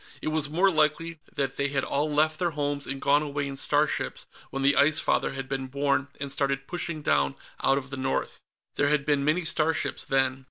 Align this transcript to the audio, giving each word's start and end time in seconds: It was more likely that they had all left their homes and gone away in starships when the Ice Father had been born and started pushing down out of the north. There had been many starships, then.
It 0.19 0.29
was 0.29 0.49
more 0.49 0.71
likely 0.71 1.19
that 1.35 1.57
they 1.57 1.67
had 1.67 1.83
all 1.83 2.11
left 2.11 2.39
their 2.39 2.49
homes 2.57 2.87
and 2.87 2.99
gone 2.99 3.21
away 3.21 3.47
in 3.47 3.55
starships 3.55 4.25
when 4.49 4.63
the 4.63 4.75
Ice 4.75 4.99
Father 4.99 5.33
had 5.33 5.47
been 5.47 5.67
born 5.67 6.07
and 6.19 6.31
started 6.31 6.65
pushing 6.65 7.03
down 7.03 7.35
out 7.61 7.77
of 7.77 7.91
the 7.91 7.97
north. 7.97 8.41
There 8.77 8.89
had 8.89 9.05
been 9.05 9.23
many 9.23 9.45
starships, 9.45 10.03
then. 10.03 10.39